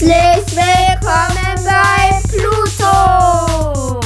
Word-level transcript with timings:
Herzlich 0.00 0.54
willkommen 0.54 1.58
bei 1.64 2.22
Pluto! 2.28 4.00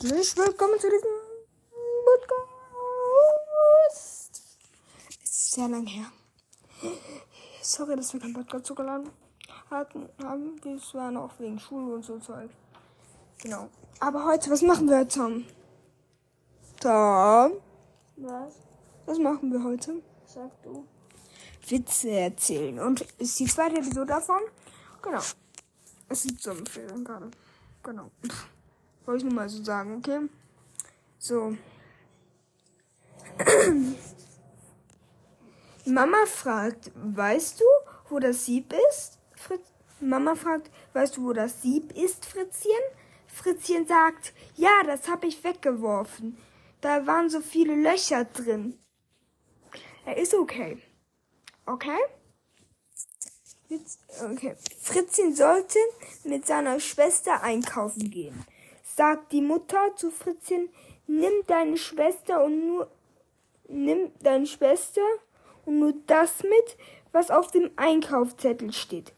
Herzlich 0.00 0.34
willkommen 0.34 0.80
zu 0.80 0.88
diesem 0.88 1.10
Podcast. 2.06 2.48
Es 5.22 5.30
ist 5.30 5.52
sehr 5.52 5.68
lang 5.68 5.86
her. 5.86 6.06
Sorry, 7.60 7.96
dass 7.96 8.14
wir 8.14 8.20
keinen 8.20 8.32
Podcast 8.32 8.70
hochgeladen 8.70 9.10
hatten. 9.70 10.08
Haben. 10.24 10.58
Das 10.62 10.94
war 10.94 11.10
noch 11.10 11.38
wegen 11.38 11.60
Schule 11.60 11.96
und 11.96 12.02
so 12.02 12.18
Zeug. 12.18 12.48
Genau. 13.42 13.68
Aber 13.98 14.24
heute, 14.24 14.50
was 14.50 14.62
machen 14.62 14.88
wir, 14.88 15.06
Tom? 15.06 15.44
Tom? 16.80 17.60
Was? 18.16 18.54
Was 19.04 19.18
machen 19.18 19.52
wir 19.52 19.62
heute? 19.62 20.02
Sag 20.24 20.50
du. 20.62 20.86
Witze 21.68 22.10
erzählen. 22.10 22.80
Und 22.80 23.02
ist 23.18 23.38
die 23.38 23.44
zweite 23.44 23.76
Episode 23.76 24.06
davon? 24.06 24.40
Genau. 25.02 25.20
Es 26.08 26.22
gibt 26.22 26.40
Sommerferien 26.40 27.04
gerade. 27.04 27.30
Genau. 27.82 28.10
Wollte 29.04 29.18
ich 29.18 29.24
nur 29.24 29.34
mal 29.34 29.48
so 29.48 29.62
sagen, 29.62 29.98
okay? 29.98 30.20
So. 31.18 31.54
Mama 35.84 36.24
fragt, 36.26 36.92
weißt 36.94 37.60
du, 37.60 37.64
wo 38.08 38.18
das 38.20 38.46
Sieb 38.46 38.72
ist? 38.90 39.18
Fritz 39.34 39.66
Mama 40.00 40.34
fragt, 40.34 40.70
weißt 40.94 41.18
du, 41.18 41.24
wo 41.24 41.34
das 41.34 41.60
Sieb 41.60 41.92
ist, 41.94 42.24
Fritzchen? 42.24 42.72
Fritzchen 43.26 43.86
sagt, 43.86 44.32
ja, 44.56 44.82
das 44.86 45.08
habe 45.08 45.26
ich 45.26 45.44
weggeworfen. 45.44 46.38
Da 46.80 47.06
waren 47.06 47.28
so 47.28 47.40
viele 47.40 47.74
Löcher 47.74 48.24
drin. 48.24 48.78
Er 50.04 50.16
ist 50.16 50.34
okay. 50.34 50.78
Okay? 51.66 51.98
Jetzt, 53.68 54.00
okay. 54.20 54.56
Fritzchen 54.80 55.34
sollte 55.34 55.78
mit 56.24 56.46
seiner 56.46 56.80
Schwester 56.80 57.42
einkaufen 57.42 58.10
gehen. 58.10 58.44
Sagt 58.82 59.32
die 59.32 59.42
Mutter 59.42 59.94
zu 59.94 60.10
Fritzchen, 60.10 60.68
nimm 61.06 61.32
deine 61.46 61.76
Schwester 61.76 62.44
und 62.44 62.66
nur, 62.66 62.90
nimm 63.68 64.10
deine 64.20 64.46
Schwester 64.46 65.02
und 65.66 65.78
nur 65.78 65.94
das 66.06 66.42
mit, 66.42 66.76
was 67.12 67.30
auf 67.30 67.50
dem 67.50 67.70
Einkaufszettel 67.76 68.72
steht. 68.72 69.12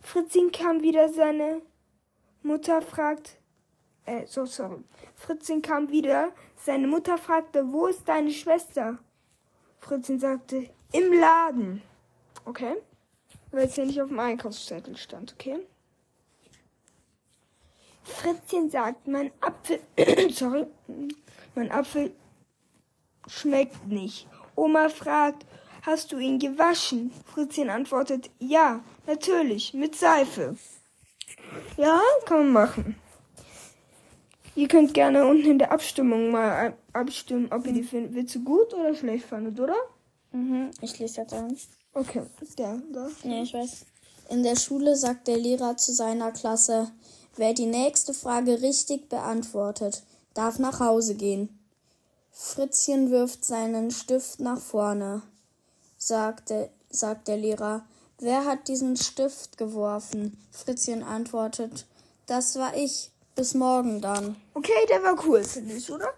Fritzchen 0.00 0.52
kam 0.52 0.82
wieder 0.82 1.08
seine 1.08 1.60
Mutter 2.42 2.80
fragt, 2.80 3.37
äh, 4.08 4.26
so 4.26 4.46
sorry. 4.46 4.82
Fritzchen 5.14 5.62
kam 5.62 5.90
wieder, 5.90 6.32
seine 6.56 6.86
Mutter 6.86 7.18
fragte, 7.18 7.70
wo 7.72 7.86
ist 7.86 8.08
deine 8.08 8.30
Schwester? 8.30 8.98
Fritzchen 9.78 10.18
sagte, 10.18 10.68
im 10.92 11.12
Laden. 11.12 11.82
Okay? 12.44 12.76
Weil 13.50 13.66
es 13.66 13.76
ja 13.76 13.84
nicht 13.84 14.00
auf 14.00 14.08
dem 14.08 14.18
Einkaufszettel 14.18 14.96
stand, 14.96 15.34
okay? 15.34 15.58
Fritzchen 18.02 18.70
sagt, 18.70 19.06
mein 19.06 19.30
Apfel, 19.40 19.80
sorry, 20.30 20.66
mein 21.54 21.70
Apfel 21.70 22.12
schmeckt 23.26 23.86
nicht. 23.86 24.26
Oma 24.54 24.88
fragt, 24.88 25.44
hast 25.82 26.12
du 26.12 26.18
ihn 26.18 26.38
gewaschen? 26.38 27.12
Fritzchen 27.26 27.68
antwortet, 27.68 28.30
ja, 28.38 28.80
natürlich, 29.06 29.74
mit 29.74 29.94
Seife. 29.94 30.56
Ja, 31.76 32.00
kann 32.24 32.38
man 32.38 32.52
machen. 32.52 33.07
Ihr 34.58 34.66
könnt 34.66 34.92
gerne 34.92 35.24
unten 35.24 35.52
in 35.52 35.58
der 35.60 35.70
Abstimmung 35.70 36.32
mal 36.32 36.76
abstimmen, 36.92 37.46
ob 37.52 37.64
ihr 37.64 37.74
die 37.74 37.92
Witze 37.92 38.40
gut 38.40 38.74
oder 38.74 38.92
schlecht 38.92 39.26
fandet, 39.26 39.60
oder? 39.60 39.76
Mhm, 40.32 40.72
ich 40.80 40.98
lese 40.98 41.20
jetzt 41.20 41.32
an. 41.32 41.56
Okay, 41.94 42.22
der, 42.58 42.82
da. 42.92 43.08
Nee, 43.22 43.42
ich 43.42 43.54
weiß. 43.54 43.86
In 44.30 44.42
der 44.42 44.56
Schule 44.56 44.96
sagt 44.96 45.28
der 45.28 45.36
Lehrer 45.36 45.76
zu 45.76 45.92
seiner 45.92 46.32
Klasse, 46.32 46.90
wer 47.36 47.54
die 47.54 47.66
nächste 47.66 48.12
Frage 48.12 48.60
richtig 48.60 49.08
beantwortet, 49.08 50.02
darf 50.34 50.58
nach 50.58 50.80
Hause 50.80 51.14
gehen. 51.14 51.56
Fritzchen 52.32 53.12
wirft 53.12 53.44
seinen 53.44 53.92
Stift 53.92 54.40
nach 54.40 54.60
vorne, 54.60 55.22
sagte, 55.98 56.68
sagt 56.90 57.28
der 57.28 57.36
Lehrer. 57.36 57.86
Wer 58.18 58.44
hat 58.44 58.66
diesen 58.66 58.96
Stift 58.96 59.56
geworfen? 59.56 60.36
Fritzchen 60.50 61.04
antwortet, 61.04 61.86
das 62.26 62.58
war 62.58 62.76
ich. 62.76 63.12
Bis 63.38 63.54
morgen 63.54 64.00
dann. 64.00 64.34
Okay, 64.52 64.84
der 64.88 65.00
war 65.04 65.14
cool, 65.24 65.44
finde 65.44 65.74
ich, 65.74 65.88
oder? 65.92 66.12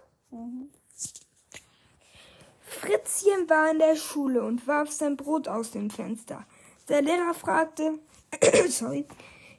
Fritzchen 2.61 3.47
war 3.47 3.69
in 3.69 3.77
der 3.77 3.95
Schule 3.95 4.41
und 4.43 4.65
warf 4.65 4.89
sein 4.89 5.17
Brot 5.17 5.47
aus 5.47 5.69
dem 5.69 5.91
Fenster. 5.91 6.47
Der 6.89 7.03
Lehrer 7.03 7.35
fragte, 7.35 7.99
sorry, 8.69 9.05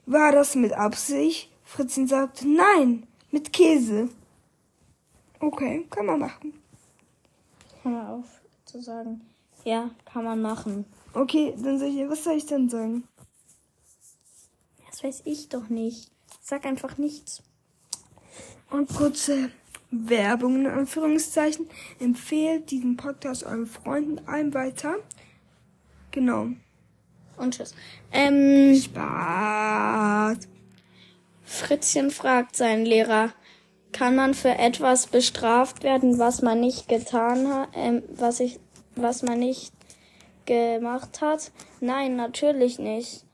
war 0.07 0.33
das 0.33 0.57
mit 0.57 0.73
Absicht? 0.73 1.53
Fritzchen 1.63 2.09
sagte, 2.09 2.49
nein, 2.49 3.07
mit 3.31 3.53
Käse. 3.53 4.09
Okay, 5.39 5.87
kann 5.89 6.07
man 6.07 6.19
machen. 6.19 6.61
Hör 7.85 7.93
mal 7.93 8.11
auf 8.15 8.27
zu 8.65 8.83
sagen. 8.83 9.21
Ja, 9.63 9.89
kann 10.05 10.25
man 10.25 10.43
machen. 10.43 10.85
Okay, 11.15 11.55
dann 11.57 11.79
soll 11.79 11.91
ich, 11.91 12.11
was 12.11 12.25
soll 12.25 12.35
ich 12.35 12.47
denn 12.47 12.69
sagen? 12.69 13.07
Das 14.91 15.05
weiß 15.05 15.23
ich 15.27 15.49
doch 15.49 15.69
nicht. 15.69 16.11
Sag 16.41 16.65
einfach 16.65 16.99
nichts. 16.99 17.41
Und 18.71 18.89
kurze 18.89 19.51
Werbung 19.91 20.57
in 20.57 20.67
Anführungszeichen. 20.67 21.69
Empfehlt 22.01 22.71
diesen 22.71 22.97
Podcast 22.97 23.45
euren 23.45 23.67
Freunden 23.67 24.27
allen 24.27 24.55
weiter. 24.55 24.97
Genau. 26.11 26.49
Und 27.37 27.55
tschüss. 27.55 27.75
Ähm, 28.11 28.75
Spaß. 28.75 30.39
Fritzchen 31.45 32.11
fragt 32.11 32.57
seinen 32.57 32.87
Lehrer, 32.87 33.33
kann 33.93 34.17
man 34.17 34.33
für 34.33 34.57
etwas 34.57 35.07
bestraft 35.07 35.83
werden, 35.83 36.19
was 36.19 36.41
man 36.41 36.61
nicht 36.61 36.89
getan 36.89 37.53
hat, 37.53 37.69
ähm, 37.75 38.03
was 38.09 38.41
ich, 38.41 38.59
was 38.97 39.23
man 39.23 39.39
nicht 39.39 39.73
gemacht 40.47 41.21
hat? 41.21 41.53
Nein, 41.81 42.17
natürlich 42.17 42.79
nicht. 42.79 43.25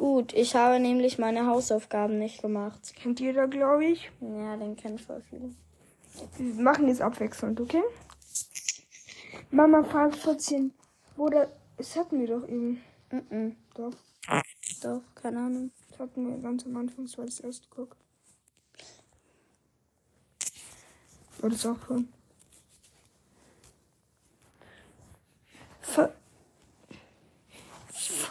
Gut, 0.00 0.32
ich 0.32 0.54
habe 0.56 0.80
nämlich 0.80 1.18
meine 1.18 1.46
Hausaufgaben 1.46 2.18
nicht 2.18 2.40
gemacht. 2.40 2.94
Kennt 2.96 3.20
jeder, 3.20 3.46
glaube 3.48 3.84
ich. 3.84 4.10
Ja, 4.22 4.56
den 4.56 4.74
kennen 4.74 4.98
voll 4.98 5.22
viele. 5.28 5.50
Wir 6.38 6.64
machen 6.64 6.88
jetzt 6.88 7.02
abwechselnd, 7.02 7.60
okay? 7.60 7.82
Mama 9.50 9.84
fragt 9.84 10.16
Fritzchen, 10.16 10.72
wo 11.16 11.28
der. 11.28 11.52
Das 11.76 11.96
hatten 11.96 12.18
wir 12.18 12.28
doch 12.28 12.48
eben. 12.48 12.80
Mhm. 13.10 13.56
Doch. 13.74 13.92
Doch, 14.82 15.02
keine 15.16 15.40
Ahnung. 15.40 15.70
Das 15.90 15.98
hatten 15.98 16.26
wir 16.30 16.38
ganz 16.38 16.64
am 16.64 16.78
Anfang, 16.78 17.04
das 17.04 17.18
war 17.18 17.26
das 17.26 17.40
erste 17.40 17.68
Guck. 17.68 17.94
War 21.40 21.50
das 21.50 21.66
auch 21.66 21.76
schon? 21.86 22.08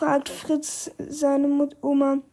Fragt 0.09 0.29
Fritz 0.29 0.89
seine 0.97 1.47
Mut 1.47 1.77
Oma, 1.83 2.23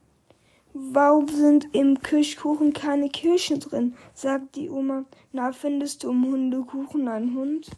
warum 0.73 1.29
sind 1.29 1.67
im 1.75 2.01
Kirschkuchen 2.01 2.73
keine 2.73 3.11
Kirschen 3.11 3.61
drin? 3.61 3.95
Sagt 4.15 4.57
die 4.57 4.71
Oma, 4.71 5.05
na 5.33 5.53
findest 5.53 6.03
du 6.03 6.11
im 6.11 6.25
Hundekuchen 6.25 7.07
einen 7.07 7.35
Hund? 7.35 7.69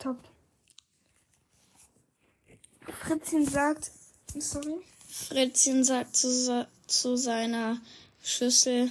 Top. 0.00 0.18
Fritzchen 2.80 3.46
sagt, 3.46 3.92
sorry, 4.36 4.80
Fritzchen 5.06 5.84
sagt 5.84 6.16
zu, 6.16 6.66
zu 6.88 7.16
seiner 7.16 7.80
Schüssel 8.20 8.90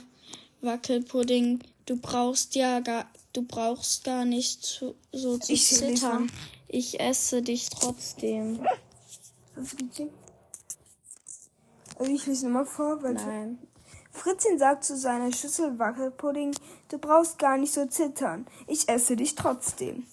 Wackelpudding, 0.61 1.59
du 1.87 1.97
brauchst 1.97 2.55
ja 2.55 2.79
gar, 2.79 3.11
du 3.33 3.41
brauchst 3.41 4.05
gar 4.05 4.23
nicht 4.23 4.63
zu, 4.63 4.95
so 5.11 5.37
zu 5.37 5.51
Ich 5.51 5.67
zittern. 5.67 6.31
Ich 6.69 7.01
esse 7.01 7.41
dich 7.41 7.69
trotzdem. 7.69 8.65
Also 11.97 12.11
ich 12.11 12.25
lese 12.25 12.45
nochmal 12.47 12.65
vor, 12.65 13.01
weil 13.03 13.13
Nein. 13.13 13.59
Fritzchen 14.11 14.57
sagt 14.57 14.83
zu 14.83 14.97
seiner 14.97 15.31
Schüssel 15.31 15.77
Wackelpudding, 15.77 16.55
du 16.89 16.97
brauchst 16.97 17.37
gar 17.37 17.57
nicht 17.57 17.73
so 17.73 17.85
zittern. 17.85 18.47
Ich 18.67 18.87
esse 18.89 19.15
dich 19.15 19.35
trotzdem. 19.35 20.05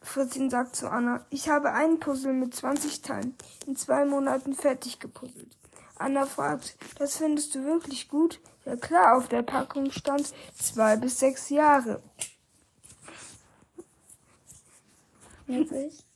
Fritzchen 0.00 0.48
sagt 0.48 0.74
zu 0.74 0.90
Anna, 0.90 1.26
ich 1.30 1.48
habe 1.48 1.72
einen 1.72 2.00
Puzzle 2.00 2.32
mit 2.32 2.54
20 2.54 3.02
Teilen 3.02 3.34
in 3.66 3.76
zwei 3.76 4.04
Monaten 4.04 4.54
fertig 4.54 4.98
gepuzzelt. 5.00 5.56
Anna 5.96 6.26
fragt, 6.26 6.76
das 6.98 7.16
findest 7.16 7.54
du 7.54 7.64
wirklich 7.64 8.08
gut? 8.08 8.40
Ja 8.64 8.76
klar, 8.76 9.16
auf 9.16 9.28
der 9.28 9.42
Packung 9.42 9.90
stand 9.90 10.32
zwei 10.58 10.96
bis 10.96 11.18
sechs 11.18 11.50
Jahre. 11.50 12.02
Jetzt 15.46 16.07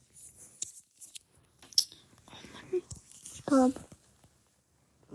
ich? 3.42 3.52
Stopp. 3.52 3.74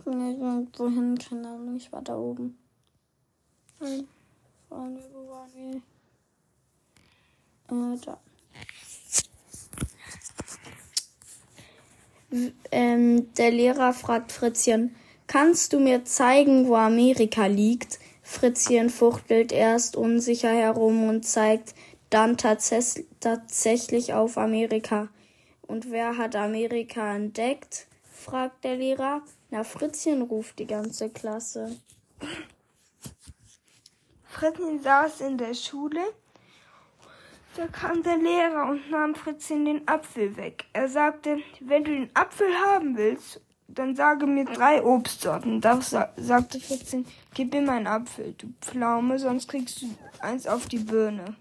Wohin? 0.06 1.18
Keine 1.18 1.48
Ahnung, 1.50 1.76
ich 1.76 1.92
war 1.92 2.02
da 2.02 2.16
oben. 2.16 2.58
Nein. 3.80 4.08
Waren 4.70 4.96
wir, 4.96 5.04
wo 5.14 5.30
waren 5.30 5.52
wir? 5.54 5.82
Äh, 7.94 7.98
da. 8.06 8.20
Ähm, 12.72 13.34
der 13.36 13.52
Lehrer 13.52 13.94
fragt 13.94 14.32
Fritzchen, 14.32 14.96
kannst 15.28 15.74
du 15.74 15.80
mir 15.80 16.04
zeigen, 16.06 16.68
wo 16.68 16.76
Amerika 16.76 17.46
liegt? 17.46 18.00
Fritzchen 18.22 18.90
fuchtelt 18.90 19.54
erst 19.54 19.96
unsicher 19.96 20.52
herum 20.52 21.08
und 21.08 21.24
zeigt 21.26 21.74
dann 22.10 22.38
tats 22.38 22.72
tatsächlich 23.20 24.14
auf 24.14 24.38
Amerika. 24.38 25.10
Und 25.62 25.92
wer 25.92 26.18
hat 26.18 26.36
Amerika 26.36 27.16
entdeckt? 27.16 27.88
Fragt 28.18 28.64
der 28.64 28.76
Lehrer. 28.76 29.22
Na, 29.50 29.64
Fritzchen 29.64 30.22
ruft 30.22 30.60
die 30.60 30.68
ganze 30.68 31.10
Klasse. 31.10 31.80
Fritzchen 34.24 34.82
saß 34.82 35.22
in 35.22 35.38
der 35.38 35.54
Schule. 35.54 36.02
Da 37.56 37.68
kam 37.68 38.04
der 38.04 38.18
Lehrer 38.18 38.70
und 38.70 38.92
nahm 38.92 39.16
Fritzchen 39.16 39.66
den 39.66 39.88
Apfel 39.88 40.38
weg. 40.38 40.66
Er 40.74 40.88
sagte, 40.90 41.40
wenn 41.60 41.84
du 41.84 41.92
den 41.92 42.16
Apfel 42.16 42.54
haben 42.54 42.98
willst, 42.98 43.42
dann 43.68 43.96
sage 43.96 44.28
mir 44.28 44.46
drei 44.46 44.84
Obstsorten. 44.84 45.60
Da 45.62 45.82
sa 45.82 46.14
sagte 46.18 46.60
Fritzchen, 46.60 47.06
gib 47.34 47.54
mir 47.54 47.62
meinen 47.62 47.88
Apfel, 47.88 48.34
du 48.38 48.54
Pflaume, 48.62 49.18
sonst 49.20 49.48
kriegst 49.48 49.82
du 49.82 49.88
eins 50.20 50.46
auf 50.48 50.68
die 50.68 50.80
Birne. 50.80 51.36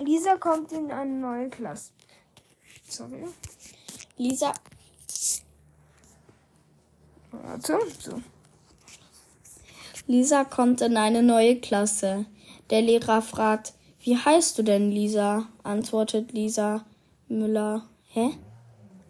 Lisa 0.00 0.36
kommt 0.36 0.72
in 0.72 0.90
eine 0.90 1.12
neue 1.12 1.48
Klasse. 1.48 1.92
Sorry. 2.88 3.24
Lisa, 4.16 4.52
Warte. 7.42 7.78
So. 7.98 8.20
Lisa 10.06 10.44
kommt 10.44 10.80
in 10.80 10.96
eine 10.96 11.22
neue 11.22 11.56
Klasse. 11.56 12.26
Der 12.70 12.82
Lehrer 12.82 13.22
fragt, 13.22 13.74
wie 14.00 14.16
heißt 14.16 14.58
du 14.58 14.62
denn, 14.62 14.90
Lisa? 14.90 15.48
Antwortet 15.62 16.32
Lisa 16.32 16.84
Müller. 17.28 17.86
Hä? 18.08 18.30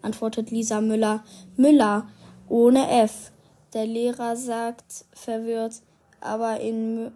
Antwortet 0.02 0.50
Lisa 0.50 0.80
Müller. 0.80 1.24
Müller, 1.56 2.08
ohne 2.48 2.88
F. 3.02 3.32
Der 3.72 3.86
Lehrer 3.86 4.36
sagt 4.36 5.04
verwirrt, 5.12 5.82
aber 6.20 6.60
in, 6.60 6.94
Mü 6.94 7.10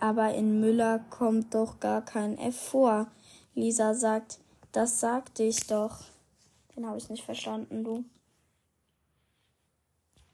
aber 0.00 0.34
in 0.34 0.60
Müller 0.60 1.04
kommt 1.10 1.54
doch 1.54 1.78
gar 1.78 2.04
kein 2.04 2.38
F 2.38 2.56
vor. 2.70 3.06
Lisa 3.54 3.94
sagt, 3.94 4.38
das 4.72 5.00
sagte 5.00 5.42
ich 5.42 5.66
doch. 5.66 5.98
Den 6.76 6.86
habe 6.86 6.98
ich 6.98 7.08
nicht 7.10 7.24
verstanden, 7.24 7.84
du. 7.84 8.04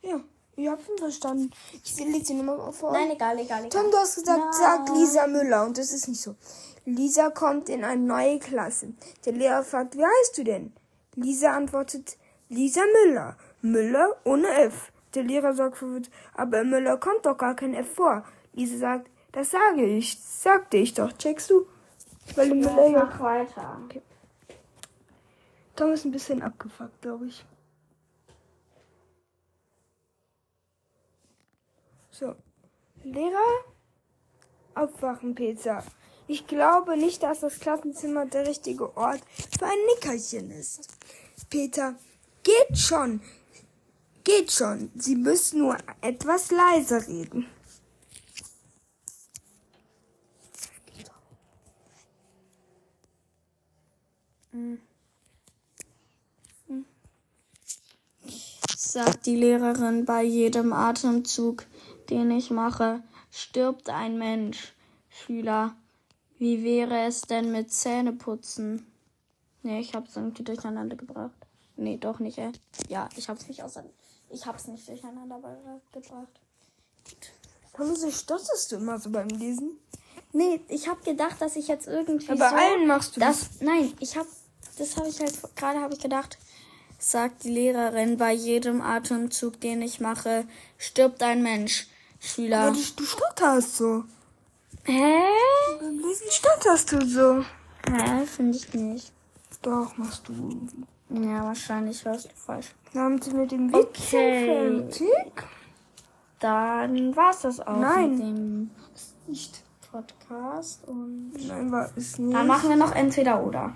Ja, 0.02 0.20
ihr 0.56 0.70
habt 0.70 0.88
ihn 0.88 0.98
verstanden. 0.98 1.50
Ich 1.84 1.98
lese 1.98 2.32
ihn 2.32 2.44
nochmal 2.44 2.72
vor. 2.72 2.92
Nein, 2.92 3.10
egal, 3.10 3.38
egal, 3.38 3.64
egal. 3.64 3.68
Tom, 3.82 3.90
du 3.90 3.96
hast 3.96 4.14
gesagt, 4.14 4.38
Nein. 4.38 4.52
sag 4.52 4.88
Lisa 4.94 5.26
Müller 5.26 5.64
und 5.64 5.76
das 5.76 5.92
ist 5.92 6.08
nicht 6.08 6.20
so. 6.20 6.36
Lisa 6.84 7.30
kommt 7.30 7.68
in 7.68 7.82
eine 7.82 8.00
neue 8.00 8.38
Klasse. 8.38 8.92
Der 9.24 9.32
Lehrer 9.32 9.64
fragt, 9.64 9.96
wie 9.96 10.04
heißt 10.04 10.38
du 10.38 10.44
denn? 10.44 10.72
Lisa 11.16 11.56
antwortet, 11.56 12.16
Lisa 12.48 12.82
Müller. 13.04 13.36
Müller 13.62 14.14
ohne 14.24 14.48
F. 14.48 14.92
Der 15.14 15.24
Lehrer 15.24 15.54
sagt 15.54 15.78
verwirrt, 15.78 16.10
aber 16.34 16.60
in 16.60 16.70
Müller 16.70 16.98
kommt 16.98 17.26
doch 17.26 17.38
gar 17.38 17.56
kein 17.56 17.74
F 17.74 17.94
vor. 17.94 18.24
Lisa 18.52 18.78
sagt, 18.78 19.10
das 19.36 19.50
sage 19.50 19.84
ich, 19.84 20.18
sagte 20.18 20.78
ich 20.78 20.94
doch, 20.94 21.12
checkst 21.12 21.50
du? 21.50 21.66
Weil 22.36 22.54
Müller 22.54 22.88
ja. 22.88 23.04
Mach 23.04 23.20
weiter. 23.20 23.78
Tom 25.76 25.92
ist 25.92 26.06
ein 26.06 26.10
bisschen 26.10 26.40
abgefuckt, 26.40 27.02
glaube 27.02 27.26
ich. 27.26 27.44
So. 32.10 32.34
Lehrer, 33.02 33.36
aufwachen, 34.74 35.34
Peter. 35.34 35.84
Ich 36.26 36.46
glaube 36.46 36.96
nicht, 36.96 37.22
dass 37.22 37.40
das 37.40 37.60
Klassenzimmer 37.60 38.24
der 38.24 38.46
richtige 38.46 38.96
Ort 38.96 39.20
für 39.58 39.66
ein 39.66 39.84
Nickerchen 39.94 40.50
ist. 40.50 40.88
Peter, 41.50 41.94
geht 42.42 42.78
schon. 42.78 43.20
Geht 44.24 44.50
schon. 44.50 44.90
Sie 44.94 45.14
müssen 45.14 45.58
nur 45.58 45.76
etwas 46.00 46.50
leiser 46.50 47.06
reden. 47.06 47.46
Sagt 58.96 59.26
die 59.26 59.36
Lehrerin 59.36 60.04
bei 60.04 60.22
jedem 60.22 60.72
Atemzug, 60.72 61.66
den 62.08 62.30
ich 62.30 62.50
mache, 62.50 63.02
stirbt 63.30 63.90
ein 63.90 64.18
Mensch. 64.18 64.72
Schüler, 65.10 65.74
wie 66.38 66.62
wäre 66.64 67.00
es 67.06 67.22
denn 67.22 67.52
mit 67.52 67.72
Zähneputzen? 67.72 68.86
Nee, 69.62 69.80
ich 69.80 69.94
hab's 69.94 70.16
irgendwie 70.16 70.44
durcheinander 70.44 70.96
gebracht. 70.96 71.36
Nee, 71.76 71.98
doch 71.98 72.20
nicht, 72.20 72.38
ey. 72.38 72.52
Ja, 72.88 73.08
ich 73.16 73.28
hab's 73.28 73.48
nicht 73.48 73.62
auseinander. 73.62 73.94
Ich 74.30 74.46
hab's 74.46 74.66
nicht 74.66 74.88
durcheinander 74.88 75.40
gebracht. 75.92 76.40
Warum 77.76 77.94
so 77.94 78.10
stotterst 78.10 78.72
du 78.72 78.76
immer 78.76 78.98
so 78.98 79.10
beim 79.10 79.28
Lesen? 79.28 79.78
Nee, 80.32 80.60
ich 80.68 80.88
hab 80.88 81.04
gedacht, 81.04 81.40
dass 81.40 81.56
ich 81.56 81.68
jetzt 81.68 81.86
irgendwie 81.86 82.30
Aber 82.30 82.48
so 82.48 82.54
allen 82.54 82.86
machst 82.86 83.16
du 83.16 83.20
das. 83.20 83.60
Nein, 83.60 83.92
ich 84.00 84.16
hab. 84.16 84.26
Das 84.78 84.96
habe 84.96 85.08
ich 85.08 85.18
halt 85.20 85.34
gerade 85.56 85.80
habe 85.80 85.94
ich 85.94 86.00
gedacht. 86.00 86.38
Sagt 86.98 87.44
die 87.44 87.50
Lehrerin 87.50 88.16
bei 88.16 88.32
jedem 88.32 88.80
Atemzug, 88.80 89.60
den 89.60 89.82
ich 89.82 90.00
mache, 90.00 90.46
stirbt 90.78 91.22
ein 91.22 91.42
Mensch. 91.42 91.86
Schüler. 92.20 92.60
Aber 92.60 92.70
du, 92.72 92.78
du 92.96 93.04
stotterst 93.04 93.76
so. 93.76 94.04
Hä? 94.84 95.20
Beim 95.80 95.98
Lesen 95.98 96.26
stotterst 96.30 96.92
du 96.92 97.04
so. 97.06 97.44
Hä? 97.90 98.24
Finde 98.26 98.56
ich 98.56 98.72
nicht. 98.72 99.12
Doch, 99.62 99.96
machst 99.96 100.28
du. 100.28 100.58
Ja, 101.10 101.44
wahrscheinlich 101.44 102.04
hörst 102.04 102.26
du 102.26 102.30
falsch. 102.34 102.74
Haben 102.94 103.20
sie 103.20 103.32
mit 103.34 103.52
dem 103.52 103.68
Witzchen 103.72 104.18
Okay. 104.18 104.46
fertig. 104.88 105.44
Dann 106.40 107.14
war's 107.16 107.40
das 107.42 107.60
auch 107.60 107.76
Nein. 107.78 108.10
mit 108.10 108.20
dem 108.20 108.70
Nicht. 109.26 109.62
Podcast 109.92 110.80
und 110.86 111.32
Nein, 111.46 111.70
war 111.72 111.90
es 111.96 112.18
nicht. 112.18 112.34
dann 112.34 112.46
machen 112.46 112.68
wir 112.70 112.76
noch 112.76 112.94
entweder 112.94 113.42
oder. 113.44 113.74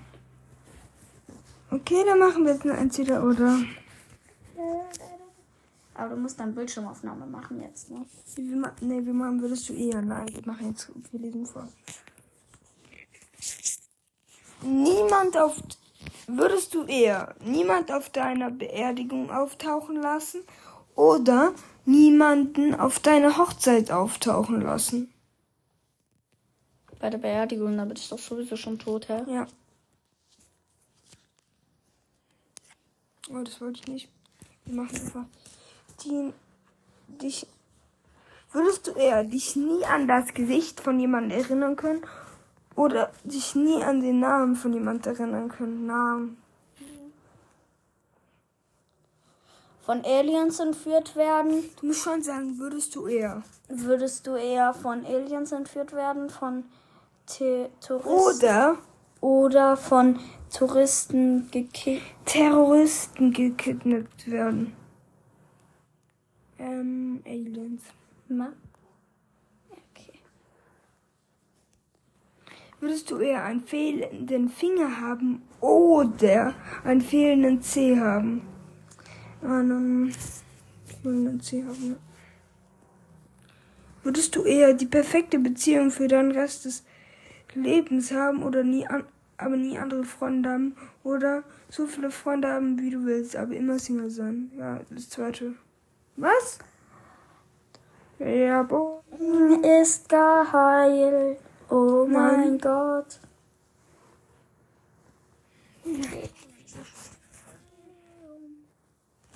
Okay, 1.71 2.03
dann 2.05 2.19
machen 2.19 2.45
wir 2.45 2.51
jetzt 2.53 2.63
eine 2.63 2.73
entweder 2.73 3.23
oder. 3.23 3.59
Aber 5.93 6.15
du 6.15 6.21
musst 6.21 6.39
dann 6.39 6.53
Bildschirmaufnahme 6.53 7.25
machen 7.25 7.61
jetzt, 7.61 7.91
ne? 7.91 8.05
Wie 8.35 8.55
ma 8.55 8.73
nee, 8.81 9.05
wie 9.05 9.13
machen 9.13 9.41
würdest 9.41 9.69
du 9.69 9.73
eher? 9.73 10.01
Nein, 10.01 10.27
wir 10.33 10.41
machen 10.45 10.67
jetzt, 10.67 10.91
wir 11.11 11.19
lesen 11.19 11.45
vor. 11.45 11.67
Niemand 14.63 15.37
auf, 15.37 15.61
würdest 16.27 16.73
du 16.73 16.83
eher 16.83 17.35
niemand 17.43 17.91
auf 17.91 18.09
deiner 18.09 18.51
Beerdigung 18.51 19.31
auftauchen 19.31 19.95
lassen 19.95 20.41
oder 20.95 21.53
niemanden 21.85 22.75
auf 22.75 22.99
deiner 22.99 23.37
Hochzeit 23.37 23.91
auftauchen 23.91 24.61
lassen? 24.61 25.11
Bei 26.99 27.09
der 27.09 27.17
Beerdigung, 27.17 27.77
da 27.77 27.85
bin 27.85 27.95
ich 27.95 28.09
doch 28.09 28.19
sowieso 28.19 28.55
schon 28.55 28.77
tot, 28.77 29.07
hä? 29.09 29.23
Ja. 29.27 29.47
Oh, 33.33 33.43
das 33.43 33.61
wollte 33.61 33.79
ich 33.81 33.87
nicht. 33.87 34.09
Wir 34.65 34.75
machen 34.75 34.95
einfach 34.95 35.25
die, 36.03 36.33
dich. 37.07 37.47
Würdest 38.51 38.87
du 38.87 38.91
eher 38.91 39.23
dich 39.23 39.55
nie 39.55 39.85
an 39.85 40.07
das 40.07 40.33
Gesicht 40.33 40.81
von 40.81 40.99
jemandem 40.99 41.39
erinnern 41.39 41.75
können 41.77 42.01
oder 42.75 43.11
dich 43.23 43.55
nie 43.55 43.81
an 43.81 44.01
den 44.01 44.19
Namen 44.19 44.55
von 44.55 44.73
jemandem 44.73 45.13
erinnern 45.13 45.49
können? 45.49 45.85
Namen. 45.85 46.37
Von 49.85 50.03
Aliens 50.05 50.59
entführt 50.59 51.15
werden? 51.15 51.63
Du 51.79 51.87
musst 51.87 52.03
schon 52.03 52.21
sagen, 52.21 52.59
würdest 52.59 52.95
du 52.95 53.07
eher. 53.07 53.43
Würdest 53.67 54.27
du 54.27 54.35
eher 54.35 54.73
von 54.73 55.05
Aliens 55.05 55.51
entführt 55.51 55.93
werden? 55.93 56.29
Von 56.29 56.65
T 57.25 57.69
Touristen? 57.79 58.09
Oder 58.09 58.77
Oder 59.21 59.77
von 59.77 60.19
Touristen 60.51 61.49
gekickt? 61.51 62.01
Terroristen 62.25 63.31
gekidnappt 63.31 64.29
werden. 64.29 64.73
Ähm, 66.57 67.21
Aliens. 67.25 67.83
Ma? 68.27 68.51
Okay. 69.69 70.19
Würdest 72.79 73.11
du 73.11 73.19
eher 73.19 73.43
einen 73.43 73.61
fehlenden 73.61 74.49
Finger 74.49 74.99
haben 74.99 75.43
oder 75.59 76.55
einen 76.83 77.01
fehlenden 77.01 77.61
Zeh 77.61 77.99
haben? 77.99 78.41
Einen 79.43 80.13
fehlenden 80.85 81.39
Zeh 81.41 81.63
haben. 81.63 81.97
Würdest 84.03 84.35
du 84.35 84.43
eher 84.43 84.73
die 84.73 84.87
perfekte 84.87 85.37
Beziehung 85.37 85.91
für 85.91 86.07
den 86.07 86.31
Rest 86.31 86.65
des 86.65 86.83
Lebens 87.53 88.11
haben 88.11 88.43
oder 88.43 88.63
nie 88.63 88.87
an, 88.87 89.05
aber 89.41 89.57
nie 89.57 89.77
andere 89.77 90.03
Freunde 90.03 90.49
haben 90.49 90.75
oder 91.03 91.43
so 91.69 91.87
viele 91.87 92.11
Freunde 92.11 92.47
haben, 92.49 92.79
wie 92.79 92.89
du 92.89 93.05
willst, 93.05 93.35
aber 93.35 93.53
immer 93.53 93.79
Single 93.79 94.09
sein? 94.09 94.51
Ja, 94.57 94.79
das 94.89 95.09
zweite. 95.09 95.53
Was? 96.15 96.59
Ja, 98.19 98.63
boah. 98.63 99.03
Ist 99.81 100.07
geheilt. 100.09 101.39
Oh 101.69 102.05
mein 102.07 102.57
Gott. 102.59 103.19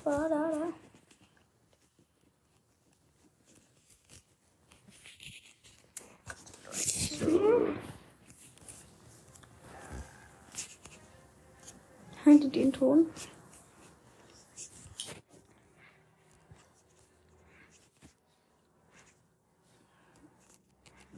Ba-da-da. 0.04 0.68
Hört 12.26 12.44
ihr 12.44 12.50
den 12.50 12.74
Ton? 12.74 13.06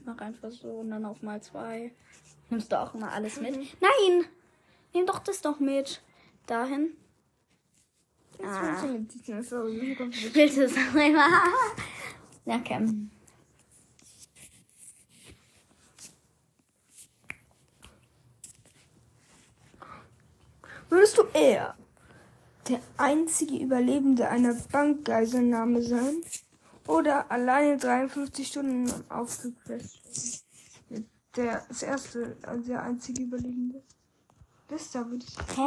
Mach 0.03 0.17
einfach 0.17 0.51
so 0.51 0.67
und 0.67 0.89
dann 0.89 1.05
auf 1.05 1.21
mal 1.21 1.41
zwei. 1.41 1.93
Nimmst 2.49 2.73
du 2.73 2.79
auch 2.79 2.93
immer 2.93 3.13
alles 3.13 3.39
mit? 3.39 3.55
Nein! 3.55 4.25
Nimm 4.93 5.05
doch 5.05 5.19
das 5.19 5.41
doch 5.41 5.61
mit. 5.61 6.01
Dahin. 6.45 6.97
Ah. 8.43 8.83
Willst 8.83 10.57
du 10.57 10.65
es 10.65 10.75
noch 10.75 10.95
einmal? 10.95 11.29
Ja, 12.45 12.55
okay. 12.55 13.06
Würdest 20.89 21.17
du 21.17 21.23
eher 21.33 21.75
der 22.67 22.81
einzige 22.97 23.57
Überlebende 23.57 24.27
einer 24.29 24.53
Bankgeiselnahme 24.71 25.81
sein 25.81 26.21
oder 26.87 27.29
alleine 27.31 27.77
53 27.77 28.47
Stunden 28.47 28.91
aufgepresst 29.09 30.45
werden? 30.89 31.09
Der, 31.35 31.65
das 31.67 31.83
erste, 31.83 32.37
also 32.43 32.63
der 32.63 32.83
einzige 32.83 33.23
Überlebende. 33.23 33.83
Das 34.67 34.91
da 34.91 35.05
würde 35.09 35.25
ich 35.25 35.37
Hä? 35.55 35.61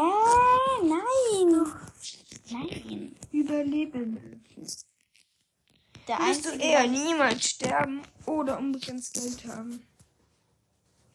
Nein! 0.82 1.66
Nein. 2.50 3.16
Überleben. 3.30 4.42
Der 6.08 6.18
Würdest 6.18 6.44
du 6.44 6.50
eher 6.50 6.86
niemals 6.86 7.44
sterben 7.44 8.02
oder 8.26 8.58
unbegrenzt 8.58 9.14
Geld 9.14 9.46
haben? 9.46 9.86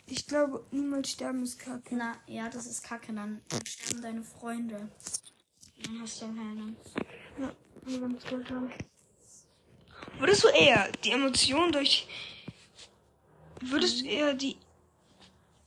Ich 0.07 0.27
glaube, 0.27 0.65
niemals 0.71 1.09
sterben 1.09 1.43
ist 1.43 1.57
kacke. 1.59 1.95
Na, 1.95 2.15
ja, 2.27 2.47
das 2.49 2.67
ist 2.67 2.83
kacke. 2.83 3.13
Dann 3.13 3.41
sterben 3.67 4.01
deine 4.01 4.23
Freunde. 4.23 4.89
Dann 5.83 6.01
hast 6.01 6.21
du 6.21 6.27
keine. 6.27 6.75
Ja, 7.39 7.51
unbegrenzt 7.85 8.27
Geld 8.27 8.49
haben. 8.49 8.71
Würdest 10.19 10.43
du 10.43 10.47
eher 10.49 10.91
die 11.03 11.11
Emotion 11.11 11.71
durch. 11.71 12.07
Würdest 13.61 14.01
du 14.01 14.05
eher 14.05 14.33
die 14.33 14.57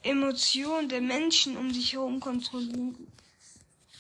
Emotion 0.03 0.89
der 0.89 1.01
Menschen 1.01 1.57
um 1.57 1.73
dich 1.73 1.93
herum 1.93 2.21
kontrollieren? 2.21 3.09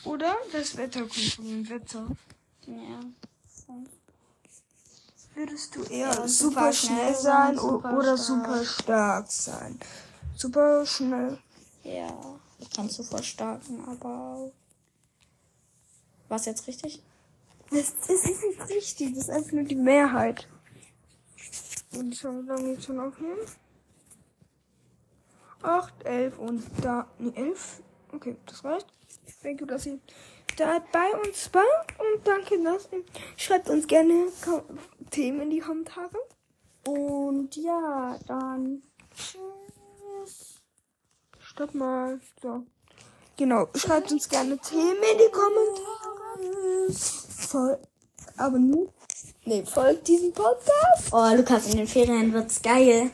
Oder 0.04 0.37
das 0.52 0.76
Wetter 0.76 1.00
kontrollieren? 1.00 1.68
Wetter. 1.68 2.07
Ja. 2.66 3.00
Würdest 5.35 5.75
du 5.76 5.83
eher 5.85 6.09
Ja, 6.09 6.28
super 6.28 6.28
super 6.28 6.73
schnell 6.73 7.14
sein 7.14 7.57
super 7.57 7.92
oder 7.97 8.16
stark. 8.16 8.18
super 8.18 8.64
stark 8.64 9.30
sein? 9.30 9.78
Super 10.38 10.87
schnell. 10.87 11.37
Ja. 11.83 12.38
Kannst 12.76 12.97
du 13.00 13.02
verstärken, 13.02 13.85
aber. 13.88 14.52
Was 16.28 16.47
jetzt 16.47 16.68
richtig? 16.68 17.02
Das 17.71 17.90
ist 18.09 18.45
nicht 18.45 18.68
richtig, 18.68 19.14
das 19.14 19.25
ist 19.25 19.30
einfach 19.30 19.50
nur 19.50 19.64
die 19.64 19.75
Mehrheit. 19.75 20.47
Und 21.92 22.14
schon 22.14 22.47
lange 22.47 22.75
jetzt 22.75 22.85
schon 22.85 23.00
aufnehmen? 23.00 23.40
8, 25.62 26.04
11 26.04 26.38
und 26.38 26.64
da. 26.83 27.09
Nee, 27.18 27.33
11. 27.35 27.83
Okay, 28.12 28.37
das 28.47 28.62
reicht. 28.62 28.87
Danke, 29.42 29.66
dass 29.66 29.87
ihr 29.87 29.99
da 30.57 30.78
bei 30.92 31.11
uns 31.26 31.52
wart 31.52 31.95
und 31.99 32.25
danke, 32.25 32.62
dass 32.62 32.88
ihr. 32.92 33.02
Schreibt 33.37 33.68
uns 33.71 33.88
gerne 33.88 34.28
Themen 35.11 35.40
in 35.40 35.50
die 35.50 35.59
Kommentare. 35.59 36.16
Und 36.87 37.57
ja, 37.57 38.16
dann. 38.28 38.85
Tschüss. 39.16 39.48
Stopp 41.58 41.74
mal. 41.74 42.20
So. 42.40 42.62
Genau, 43.36 43.66
schreibt 43.74 44.12
uns 44.12 44.28
gerne 44.28 44.56
Themen 44.58 45.02
in 45.12 45.18
die 45.18 45.32
Kommentare. 45.32 46.92
Voll. 46.92 47.78
Abonniert. 48.36 48.92
Nee, 49.44 49.64
folgt 49.64 50.06
diesem 50.06 50.32
Podcast. 50.32 51.10
Oh, 51.10 51.34
Lukas, 51.34 51.68
in 51.68 51.78
den 51.78 51.88
Ferien 51.88 52.32
wird's 52.32 52.62
geil. 52.62 53.10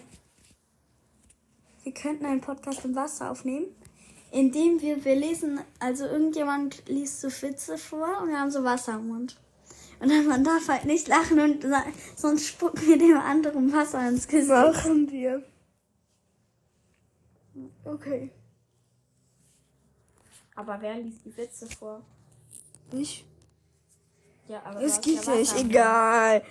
Wir 1.84 1.94
könnten 1.94 2.26
einen 2.26 2.42
Podcast 2.42 2.84
im 2.84 2.94
Wasser 2.94 3.30
aufnehmen, 3.30 3.68
indem 4.30 4.78
wir, 4.82 5.02
wir 5.06 5.16
lesen, 5.16 5.60
also 5.78 6.04
irgendjemand 6.04 6.86
liest 6.86 7.22
so 7.22 7.28
Witze 7.28 7.78
vor 7.78 8.20
und 8.20 8.28
wir 8.28 8.38
haben 8.38 8.50
so 8.50 8.62
Wasser 8.62 8.96
im 8.96 9.08
Mund. 9.08 9.40
Und 10.00 10.10
dann 10.10 10.26
man 10.26 10.44
darf 10.44 10.68
halt 10.68 10.84
nicht 10.84 11.08
lachen 11.08 11.40
und 11.40 11.64
sonst 12.14 12.46
spucken 12.46 12.86
wir 12.86 12.98
dem 12.98 13.16
anderen 13.16 13.72
Wasser 13.72 14.06
ins 14.06 14.28
Gesicht. 14.28 14.50
Machen 14.50 15.10
wir. 15.10 15.42
Okay. 17.85 18.31
Aber 20.55 20.81
wer 20.81 20.95
liest 20.97 21.25
die 21.25 21.37
Witze 21.37 21.67
vor? 21.67 22.03
Ich. 22.93 23.25
Ja, 24.49 24.62
aber. 24.64 24.81
Es 24.83 25.00
geht 25.00 25.25
ja 25.25 25.35
nicht, 25.35 25.57
egal. 25.57 26.43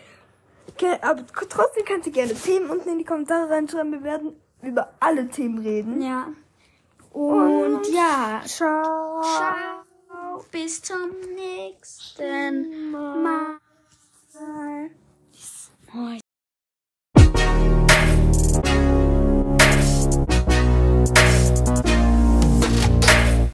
Okay, 0.70 0.98
aber 1.02 1.26
trotzdem 1.28 1.86
könnt 1.86 2.06
ihr 2.08 2.12
gerne 2.12 2.34
Themen 2.34 2.70
unten 2.70 2.90
in 2.90 2.98
die 3.00 3.06
Kommentare 3.06 3.50
reinschreiben. 3.50 3.92
Wir 3.92 4.04
werden 4.04 4.36
über 4.62 4.94
alle 5.00 5.28
Themen 5.30 5.60
reden. 5.60 6.02
Ja. 6.02 6.28
Und, 7.12 7.76
Und 7.76 7.88
ja. 7.94 8.42
Ciao. 8.46 9.22
Ciao. 9.22 10.44
Bis 10.52 10.82
zum 10.82 11.12
nächsten 11.36 12.92
Mal. 12.92 13.18
Mal. 13.22 13.60
Oh, 15.96 16.18